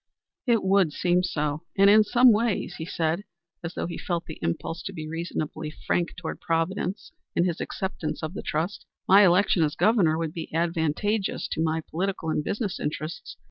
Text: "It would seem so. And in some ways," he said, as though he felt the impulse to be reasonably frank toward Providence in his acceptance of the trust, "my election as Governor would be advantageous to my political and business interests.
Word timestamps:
"It 0.47 0.63
would 0.63 0.93
seem 0.93 1.21
so. 1.21 1.61
And 1.77 1.87
in 1.87 2.03
some 2.03 2.31
ways," 2.33 2.77
he 2.77 2.85
said, 2.85 3.23
as 3.63 3.75
though 3.75 3.85
he 3.85 3.99
felt 3.99 4.25
the 4.25 4.39
impulse 4.41 4.81
to 4.81 4.93
be 4.93 5.07
reasonably 5.07 5.69
frank 5.69 6.15
toward 6.17 6.41
Providence 6.41 7.11
in 7.35 7.45
his 7.45 7.61
acceptance 7.61 8.23
of 8.23 8.33
the 8.33 8.41
trust, 8.41 8.87
"my 9.07 9.23
election 9.23 9.61
as 9.61 9.75
Governor 9.75 10.17
would 10.17 10.33
be 10.33 10.51
advantageous 10.55 11.47
to 11.49 11.61
my 11.61 11.81
political 11.81 12.31
and 12.31 12.43
business 12.43 12.79
interests. 12.79 13.37